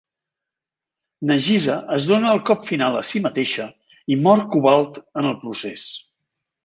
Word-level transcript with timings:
Nagisa 1.31 1.75
es 1.97 2.07
dóna 2.11 2.31
el 2.37 2.41
cop 2.51 2.65
final 2.69 2.97
a 3.01 3.03
si 3.09 3.21
mateixa 3.27 3.67
i 4.17 4.21
mor 4.23 4.43
Cobalt 4.55 4.99
en 5.23 5.31
el 5.35 5.37
procés. 5.45 5.85